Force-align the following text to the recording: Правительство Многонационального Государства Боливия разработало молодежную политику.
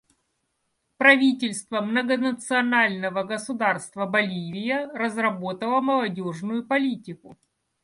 Правительство 0.97 1.79
Многонационального 1.79 3.23
Государства 3.23 4.07
Боливия 4.07 4.87
разработало 4.95 5.79
молодежную 5.79 6.65
политику. 6.65 7.37